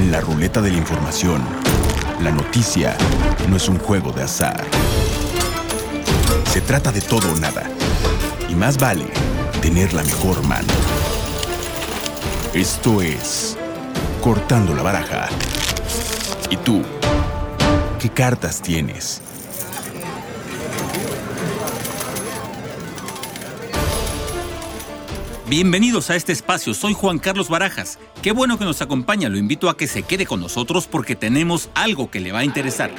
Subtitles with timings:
[0.00, 1.42] En la ruleta de la información,
[2.22, 2.96] la noticia
[3.50, 4.64] no es un juego de azar.
[6.50, 7.64] Se trata de todo o nada.
[8.48, 9.04] Y más vale
[9.60, 10.72] tener la mejor mano.
[12.54, 13.58] Esto es
[14.22, 15.28] Cortando la Baraja.
[16.48, 16.82] ¿Y tú?
[17.98, 19.20] ¿Qué cartas tienes?
[25.50, 27.98] Bienvenidos a este espacio, soy Juan Carlos Barajas.
[28.22, 31.70] Qué bueno que nos acompaña, lo invito a que se quede con nosotros porque tenemos
[31.74, 32.92] algo que le va a interesar.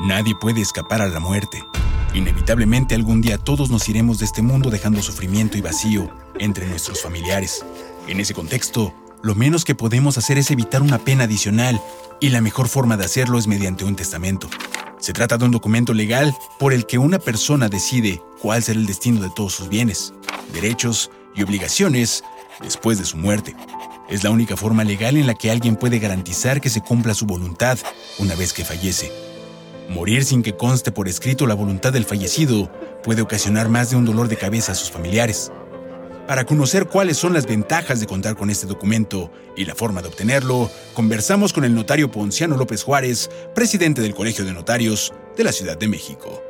[0.00, 1.64] Nadie puede escapar a la muerte.
[2.12, 7.00] Inevitablemente algún día todos nos iremos de este mundo dejando sufrimiento y vacío entre nuestros
[7.00, 7.64] familiares.
[8.06, 11.80] En ese contexto, lo menos que podemos hacer es evitar una pena adicional
[12.20, 14.50] y la mejor forma de hacerlo es mediante un testamento.
[15.04, 18.86] Se trata de un documento legal por el que una persona decide cuál será el
[18.86, 20.14] destino de todos sus bienes,
[20.54, 22.24] derechos y obligaciones
[22.62, 23.54] después de su muerte.
[24.08, 27.26] Es la única forma legal en la que alguien puede garantizar que se cumpla su
[27.26, 27.78] voluntad
[28.18, 29.12] una vez que fallece.
[29.90, 34.06] Morir sin que conste por escrito la voluntad del fallecido puede ocasionar más de un
[34.06, 35.52] dolor de cabeza a sus familiares.
[36.26, 40.08] Para conocer cuáles son las ventajas de contar con este documento y la forma de
[40.08, 45.52] obtenerlo, conversamos con el notario Ponciano López Juárez, presidente del Colegio de Notarios de la
[45.52, 46.42] Ciudad de México.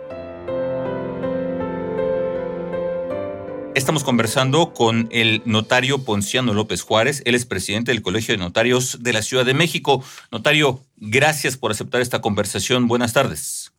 [3.75, 7.23] Estamos conversando con el notario Ponciano López Juárez.
[7.25, 10.05] Él es presidente del Colegio de Notarios de la Ciudad de México.
[10.31, 12.87] Notario, gracias por aceptar esta conversación.
[12.87, 13.73] Buenas tardes.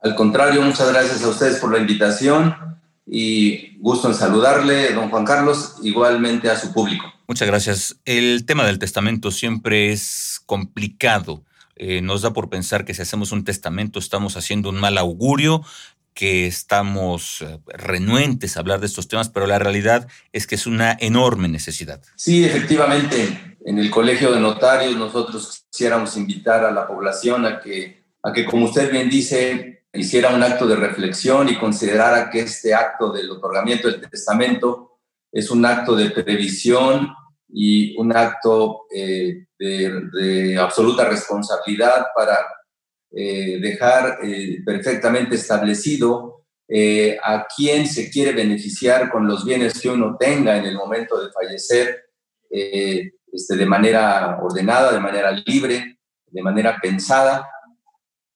[0.00, 2.71] Al contrario, muchas gracias a ustedes por la invitación
[3.14, 7.12] y gusto en saludarle, don Juan Carlos, igualmente a su público.
[7.28, 7.96] Muchas gracias.
[8.06, 11.44] El tema del testamento siempre es complicado.
[11.76, 15.62] Eh, nos da por pensar que si hacemos un testamento estamos haciendo un mal augurio,
[16.14, 20.66] que estamos eh, renuentes a hablar de estos temas, pero la realidad es que es
[20.66, 22.00] una enorme necesidad.
[22.16, 23.56] Sí, efectivamente.
[23.66, 28.46] En el Colegio de Notarios nosotros quisiéramos invitar a la población a que, a que
[28.46, 33.30] como usted bien dice, hiciera un acto de reflexión y considerara que este acto del
[33.30, 37.08] otorgamiento del testamento es un acto de previsión
[37.48, 42.38] y un acto eh, de, absoluta responsabilidad para
[43.10, 46.38] eh, dejar eh, perfectamente establecido
[47.22, 51.30] a quién se quiere beneficiar con los bienes que uno tenga en el momento de
[51.30, 52.06] fallecer
[52.50, 55.98] este, de manera ordenada, de manera libre,
[56.28, 57.46] de manera pensada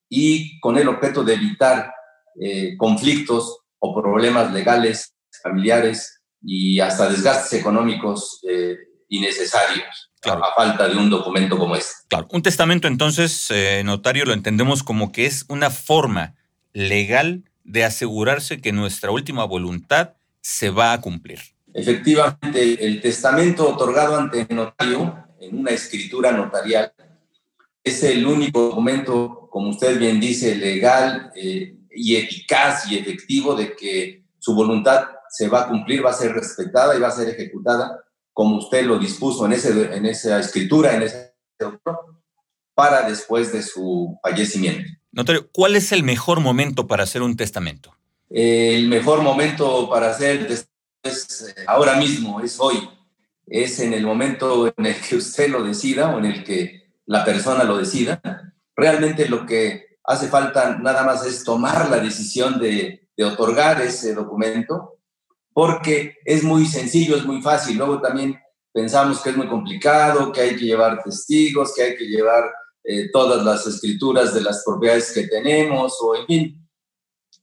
[0.09, 1.93] y con el objeto de evitar
[2.41, 8.77] eh, conflictos o problemas legales, familiares y hasta desgastes económicos eh,
[9.09, 11.93] innecesarios a falta de un documento como este.
[12.09, 16.34] Claro, un testamento entonces, eh, notario, lo entendemos como que es una forma
[16.73, 21.41] legal de asegurarse que nuestra última voluntad se va a cumplir.
[21.75, 26.93] Efectivamente, el testamento otorgado ante notario en una escritura notarial
[27.86, 33.76] es el único documento, como usted bien dice, legal eh, y eficaz y efectivo de
[33.76, 37.28] que su voluntad se va a cumplir, va a ser respetada y va a ser
[37.28, 38.02] ejecutada
[38.32, 41.34] como usted lo dispuso en, ese, en esa escritura, en ese
[42.75, 44.91] para después de su fallecimiento.
[45.12, 47.94] Notario, ¿cuál es el mejor momento para hacer un testamento?
[48.28, 52.91] el mejor momento para hacer el testamento es eh, ahora mismo, es hoy.
[53.46, 57.25] Es en el momento en el que usted lo decida o en el que la
[57.25, 58.21] persona lo decida.
[58.75, 64.99] Realmente lo que hace falta nada más es tomar la decisión de, otorgar ese documento,
[65.55, 67.78] porque es muy sencillo, es muy fácil.
[67.78, 68.39] Luego también
[68.72, 72.44] pensamos que es muy complicado, que hay que llevar testigos, que hay que llevar
[72.84, 76.69] eh, todas las escrituras de las propiedades que tenemos, o en fin.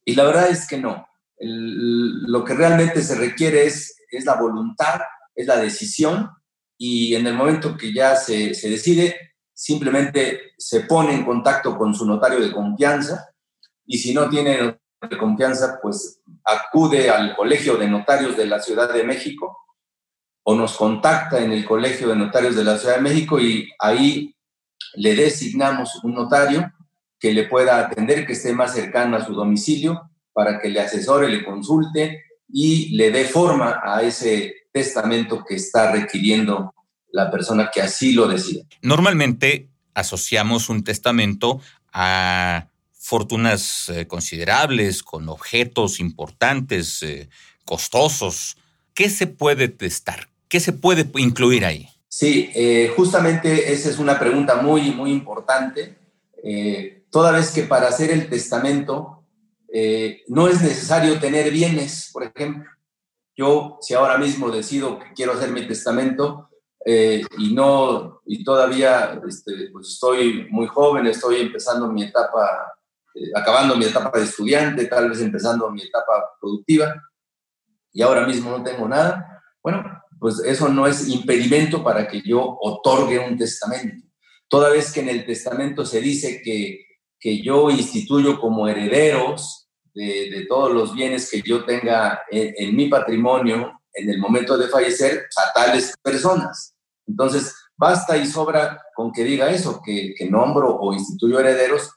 [0.05, 1.07] Y la verdad es que no.
[1.39, 5.01] lo que realmente se requiere es, es la voluntad,
[5.33, 6.29] es la decisión,
[6.77, 9.32] y en el momento que ya se, se decide,
[9.63, 13.29] simplemente se pone en contacto con su notario de confianza
[13.85, 14.77] y si no tiene
[15.09, 19.57] de confianza, pues acude al Colegio de Notarios de la Ciudad de México
[20.43, 24.35] o nos contacta en el Colegio de Notarios de la Ciudad de México y ahí
[24.95, 26.69] le designamos un notario
[27.17, 31.29] que le pueda atender, que esté más cercano a su domicilio para que le asesore,
[31.29, 36.73] le consulte y le dé forma a ese testamento que está requiriendo
[37.13, 38.65] la persona que así lo decida.
[38.81, 41.61] Normalmente asociamos un testamento
[41.93, 42.67] a
[42.99, 47.29] fortunas eh, considerables, con objetos importantes, eh,
[47.65, 48.57] costosos.
[48.95, 50.27] ¿Qué se puede testar?
[50.49, 51.87] ¿Qué se puede incluir ahí?
[52.09, 55.95] Sí, eh, justamente esa es una pregunta muy, muy importante.
[57.09, 59.23] toda vez que para hacer el testamento
[60.27, 62.69] no es necesario tener bienes, por ejemplo.
[63.35, 66.49] Yo, si ahora mismo decido que quiero hacer mi testamento,
[66.85, 72.73] eh, y no y todavía este, pues estoy muy joven, estoy empezando mi etapa,
[73.15, 76.93] eh, acabando mi etapa de estudiante, tal vez empezando mi etapa productiva,
[77.91, 79.83] y ahora mismo no tengo nada, bueno,
[80.19, 84.07] pues eso no es impedimento para que yo otorgue un testamento.
[84.47, 86.85] Toda vez que en el testamento se dice que,
[87.19, 89.63] que yo instituyo como herederos
[89.93, 95.25] de, todos los bienes que yo tenga en, mi patrimonio en el momento de fallecer
[95.37, 96.72] a tales personas.
[97.07, 101.91] Entonces, basta y sobra con que diga eso, que, que nombro o instituyo herederos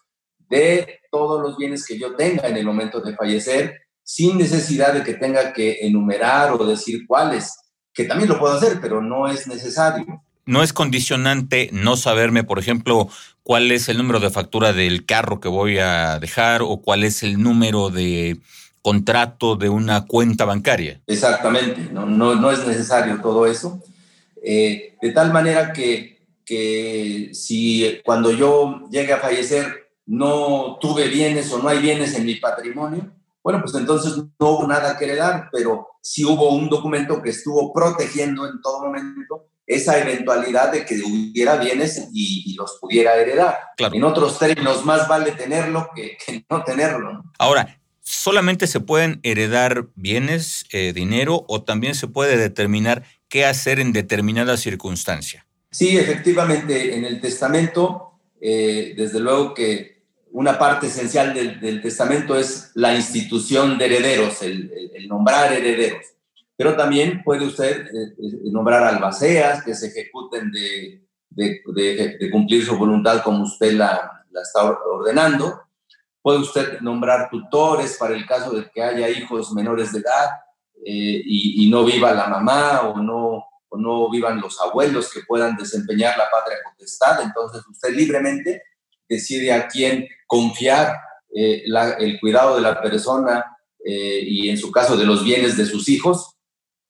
[0.49, 5.03] de todos los bienes que yo tenga en el momento de fallecer, sin necesidad de
[5.03, 7.57] que tenga que enumerar o decir cuáles,
[7.93, 10.23] que también lo puedo hacer, pero no es necesario.
[10.45, 13.09] No es condicionante no saberme, por ejemplo,
[13.43, 17.25] cuál es el número de factura del carro que voy a dejar o cuál es
[17.25, 18.39] el número de
[18.83, 21.01] contrato de una cuenta bancaria.
[21.09, 23.83] Exactamente, no, no, es necesario todo eso.
[24.49, 31.53] Eh, de tal manera que, que si cuando yo llegue a fallecer no tuve bienes
[31.53, 33.13] o no hay bienes en mi patrimonio,
[33.43, 37.73] bueno, pues entonces no hubo nada que heredar, pero sí hubo un documento que estuvo
[37.73, 43.59] protegiendo en todo momento esa eventualidad de que hubiera bienes y, los pudiera heredar.
[43.79, 46.17] En otros términos, más vale tenerlo que,
[46.49, 47.25] no tenerlo.
[47.39, 53.03] Ahora, ¿solamente se pueden heredar bienes, eh, dinero, o también se puede determinar
[53.45, 55.47] hacer en determinada circunstancia?
[55.71, 59.97] Sí, efectivamente, en el testamento, eh, desde luego que
[60.33, 66.17] una parte esencial del, testamento es la institución de herederos, el nombrar herederos
[66.57, 71.03] pero también puede usted eh, eh, nombrar albaceas que se ejecuten de,
[72.33, 75.61] cumplir su voluntad como usted la, está ordenando.
[76.23, 80.31] Puede usted nombrar tutores para el caso de que haya hijos menores de edad
[80.85, 85.21] eh, y, y, no viva la mamá o no, o no vivan los abuelos que
[85.27, 87.23] puedan desempeñar la patria potestad.
[87.23, 88.63] Entonces usted libremente
[89.09, 90.97] decide a quién confiar
[91.31, 93.45] el cuidado de la persona
[93.85, 96.37] y en su caso de los bienes de sus hijos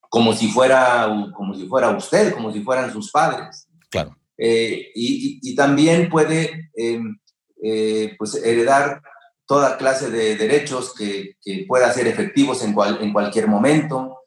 [0.08, 3.68] como si fuera, como si fuera usted, como si fueran sus padres.
[3.90, 4.16] Claro.
[4.38, 7.18] Eh, y, también puede em,
[7.62, 9.02] eh, pues heredar
[9.46, 14.18] toda clase de derechos que, pueda ser efectivos en, en cualquier momento.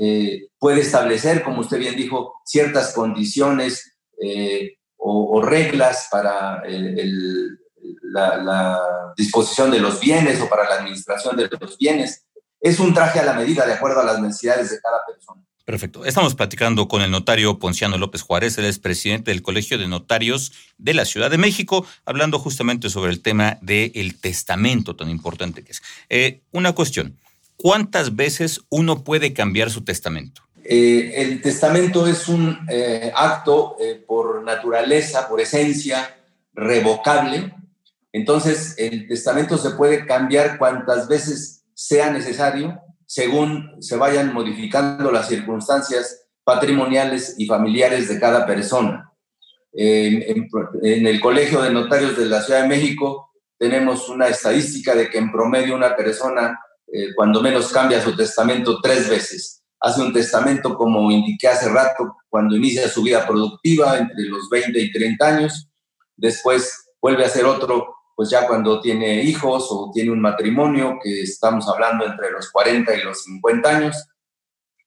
[0.00, 3.96] Eh, puede establecer, como usted bien dijo, ciertas condiciones
[4.96, 6.62] o, reglas para
[8.12, 8.80] la,
[9.16, 12.26] disposición de los bienes o para la administración de los bienes
[12.60, 15.42] es un traje a la medida de acuerdo a las necesidades de cada persona.
[15.66, 16.04] Perfecto.
[16.04, 20.52] Estamos platicando con el notario Ponciano López Juárez, él es presidente del Colegio de Notarios
[20.78, 25.72] de la Ciudad de México, hablando justamente sobre el tema del testamento tan importante que
[25.72, 25.82] es.
[26.08, 27.16] Eh, una cuestión,
[27.56, 30.42] ¿cuántas veces uno puede cambiar su testamento?
[30.62, 33.76] Eh, el testamento es un eh, acto
[34.06, 36.16] por naturaleza, por esencia,
[36.54, 37.52] revocable.
[38.12, 45.28] Entonces, el testamento se puede cambiar cuantas veces sea necesario según se vayan modificando las
[45.28, 49.12] circunstancias patrimoniales y familiares de cada persona.
[49.72, 55.18] En, el Colegio de Notarios de la Ciudad de México tenemos una estadística de que
[55.18, 56.58] en promedio una persona
[56.92, 59.62] eh, cuando menos cambia su testamento tres veces.
[59.80, 64.80] Hace un testamento, como indiqué hace rato, cuando inicia su vida productiva entre los 20
[64.80, 65.68] y 30 años.
[66.16, 71.20] Después vuelve a hacer otro pues ya cuando tiene hijos o tiene un matrimonio, que
[71.20, 73.96] estamos hablando entre los 40 y los 50 años,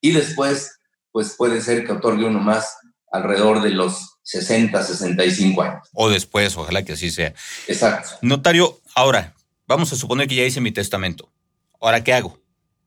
[0.01, 0.79] y después,
[1.11, 2.75] pues puede ser que otorgue uno más
[3.11, 5.87] alrededor de los 60, 65 años.
[5.93, 7.35] O después, ojalá que así sea.
[7.67, 8.09] Exacto.
[8.23, 9.35] Notario, ahora,
[9.67, 11.31] vamos a suponer que ya hice mi testamento.
[11.79, 12.39] Ahora, ¿qué hago?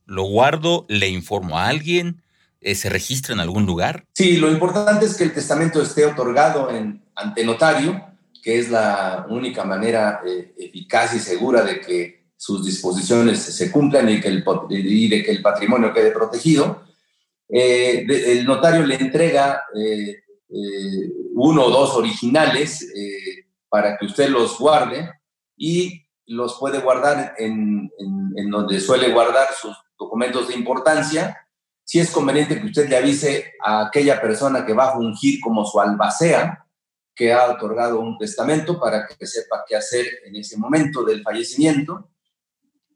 [0.06, 0.86] ¿Lo guardo?
[0.88, 2.20] ¿Le informo a alguien?
[2.60, 4.06] Eh, ¿Se registra en algún lugar?
[4.12, 8.11] Sí, lo importante es que el testamento esté otorgado en, ante notario
[8.42, 14.08] que es la única manera eh, eficaz y segura de que sus disposiciones se cumplan
[14.08, 16.82] y, que el, y de que el patrimonio quede protegido,
[17.48, 20.22] eh, el notario le entrega eh,
[21.34, 22.86] uno o dos originales
[23.68, 25.08] para que usted los guarde
[25.56, 27.90] y los puede guardar en,
[28.36, 31.46] en, donde suele guardar sus documentos de importancia.
[31.84, 35.64] Si es conveniente que usted le avise a aquella persona que va a fungir como
[35.64, 36.61] su albacea,
[37.22, 42.10] que ha otorgado un testamento para que sepa qué hacer en ese momento del fallecimiento,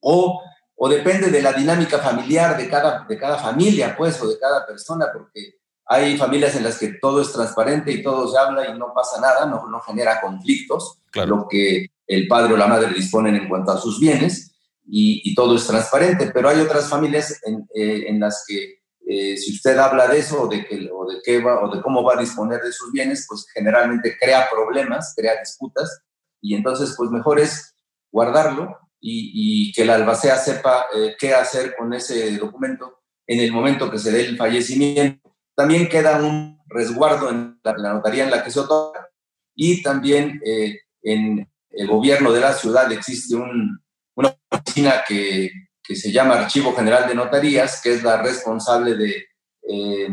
[0.00, 0.42] o,
[0.74, 4.66] o depende de la dinámica familiar de cada, de cada familia, pues, o de cada
[4.66, 8.76] persona, porque hay familias en las que todo es transparente y todo se habla y
[8.76, 13.36] no pasa nada, no, no genera conflictos, lo que el padre o la madre disponen
[13.36, 14.56] en cuanto a sus bienes,
[14.88, 19.36] y, y todo es transparente, pero hay otras familias en, eh, en las que eh,
[19.36, 22.02] si usted habla de eso o de, que, o, de qué va, o de cómo
[22.02, 26.02] va a disponer de sus bienes, pues generalmente crea problemas, crea disputas,
[26.40, 27.76] y entonces pues mejor es
[28.10, 33.88] guardarlo y, que la albacea sepa eh, qué hacer con ese documento en el momento
[33.90, 35.36] que se dé el fallecimiento.
[35.54, 39.08] También queda un resguardo en la, notaría en la que se otorga
[39.54, 45.50] y también eh, en el gobierno de la ciudad existe una oficina que,
[45.86, 49.26] que se llama Archivo General de Notarías, que es la responsable de,
[49.68, 50.08] eh,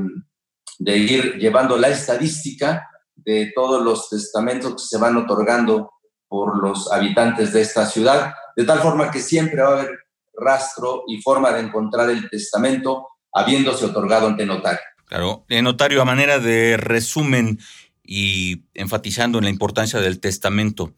[0.80, 5.92] de ir llevando la estadística de todos los testamentos que se van otorgando
[6.28, 10.00] por los habitantes de esta ciudad, de tal forma que siempre va a haber
[10.36, 14.82] rastro y forma de encontrar el testamento habiéndose otorgado ante notario.
[15.06, 17.60] Claro, el notario a manera de resumen
[18.04, 20.94] y enfatizando en la importancia del testamento,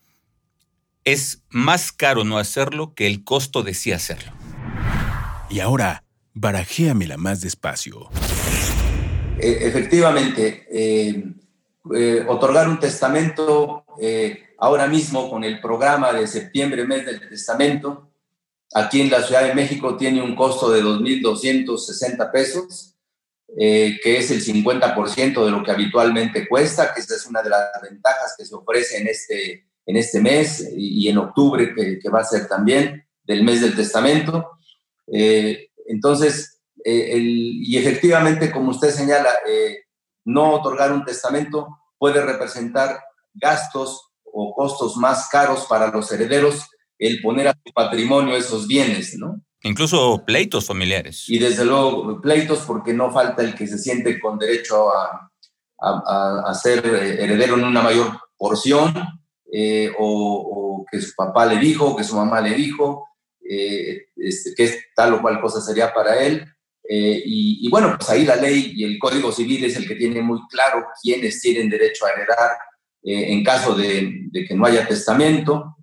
[1.04, 4.32] es más caro no hacerlo que el costo de sí hacerlo.
[5.50, 8.10] Y ahora, barajéamela más despacio.
[9.40, 11.24] E, efectivamente, eh,
[11.96, 18.12] eh, otorgar un testamento eh, ahora mismo con el programa de septiembre, mes del testamento,
[18.74, 22.96] aquí en la Ciudad de México tiene un costo de 2.260 pesos,
[23.56, 27.70] que es el 50% de lo que habitualmente cuesta, que esa es una de las
[27.82, 32.20] ventajas que se ofrece en este, en este mes y, en octubre, que, que va
[32.20, 34.55] a ser también del mes del testamento.
[35.12, 39.78] Eh, entonces, eh, y efectivamente, como usted señala, eh,
[40.26, 43.00] no otorgar un testamento puede representar
[43.34, 49.18] gastos o costos más caros para los herederos el poner a su patrimonio esos bienes,
[49.18, 49.42] ¿no?
[49.64, 51.26] Incluso pleitos familiares.
[51.28, 55.32] Y desde luego pleitos porque no falta el que se siente con derecho a,
[55.80, 58.94] a, ser heredero en una mayor porción
[59.98, 63.08] o, o, que su papá le dijo, que su mamá le dijo,
[63.48, 66.46] eh, este, qué tal o cual cosa sería para él.
[66.88, 70.22] Eh, y, bueno, pues ahí la ley y el Código Civil es el que tiene
[70.22, 72.52] muy claro quiénes tienen derecho a heredar
[73.04, 75.76] eh, en caso de, de, que no haya testamento.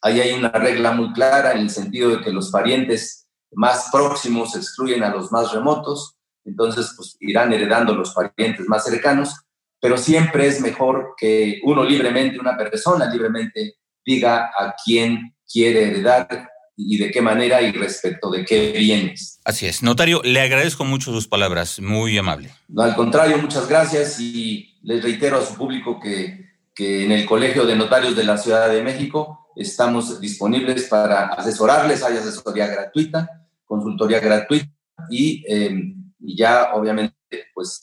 [0.00, 4.54] Ahí hay una regla muy clara en el sentido de que los parientes más próximos
[4.56, 9.34] excluyen a los más remotos, entonces pues irán heredando los parientes más cercanos,
[9.80, 13.74] pero siempre es mejor que uno libremente, una persona libremente,
[14.04, 16.48] diga a quién quiere heredar
[16.80, 19.40] y de qué manera y respecto de qué bienes.
[19.44, 19.82] Así es.
[19.82, 22.50] Notario, le agradezco mucho sus palabras, muy amable.
[22.68, 27.26] No, al contrario, muchas gracias y les reitero a su público que, que en el
[27.26, 33.48] Colegio de Notarios de la Ciudad de México estamos disponibles para asesorarles, hay asesoría gratuita,
[33.64, 34.72] consultoría gratuita
[35.10, 37.16] y, eh, y ya obviamente
[37.52, 37.80] pues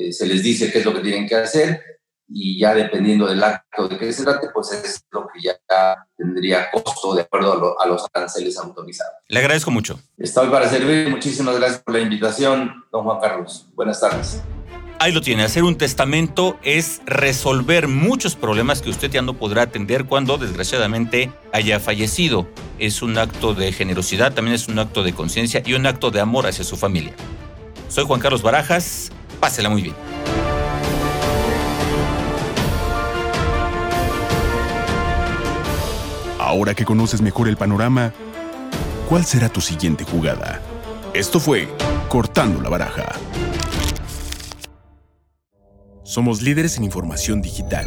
[0.00, 1.82] eh, se les dice qué es lo que tienen que hacer
[2.28, 6.70] y ya dependiendo del acto de que se trate, pues es lo que ya tendría
[6.70, 9.14] costo de acuerdo a, los aranceles autorizados.
[9.28, 9.98] Le agradezco mucho.
[10.16, 11.08] Estoy para servir.
[11.08, 13.66] Muchísimas gracias por la invitación, don Juan Carlos.
[13.74, 14.42] Buenas tardes.
[15.00, 19.62] Ahí lo tiene, hacer un testamento es resolver muchos problemas que usted ya no podrá
[19.62, 22.48] atender cuando desgraciadamente haya fallecido.
[22.80, 26.20] Es un acto de generosidad, también es un acto de conciencia y un acto de
[26.20, 27.12] amor hacia su familia.
[27.88, 29.94] Soy Juan Carlos Barajas, pásela muy bien.
[36.48, 38.14] Ahora que conoces mejor el panorama,
[39.06, 40.62] ¿cuál será tu siguiente jugada?
[41.12, 41.68] Esto fue
[42.08, 43.04] Cortando la Baraja.
[46.04, 47.84] Somos líderes en información digital.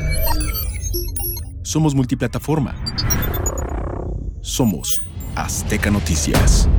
[1.63, 2.75] Somos multiplataforma.
[4.41, 5.01] Somos
[5.35, 6.69] Azteca Noticias.